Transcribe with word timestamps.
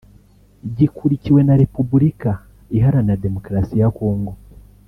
gikurikiwe 0.77 1.41
na 1.47 1.55
Repubulika 1.61 2.29
iharanira 2.77 3.21
demokarasi 3.25 3.73
ya 3.81 3.87
Congo 3.97 4.33